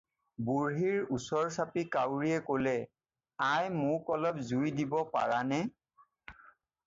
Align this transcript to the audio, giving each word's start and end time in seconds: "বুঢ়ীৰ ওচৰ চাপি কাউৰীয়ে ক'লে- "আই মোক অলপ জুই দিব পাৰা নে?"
"বুঢ়ীৰ 0.45 1.01
ওচৰ 1.17 1.49
চাপি 1.57 1.81
কাউৰীয়ে 1.95 2.39
ক'লে- 2.47 3.45
"আই 3.49 3.69
মোক 3.81 4.09
অলপ 4.15 4.41
জুই 4.53 4.71
দিব 4.79 4.95
পাৰা 5.17 5.43
নে?" 5.51 5.61